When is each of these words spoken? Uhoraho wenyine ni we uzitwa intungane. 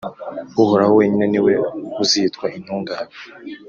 Uhoraho 0.63 0.93
wenyine 0.99 1.25
ni 1.31 1.39
we 1.45 1.53
uzitwa 2.01 2.45
intungane. 2.57 3.11